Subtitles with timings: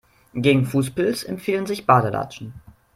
[0.33, 2.53] Gegen Fußpilz empfehlen sich Badelatschen.